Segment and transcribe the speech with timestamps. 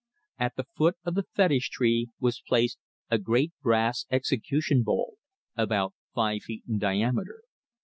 [0.39, 2.79] At the foot of the fetish tree was placed
[3.11, 5.17] a great brass execution bowl,
[5.55, 7.43] about five feet in diameter.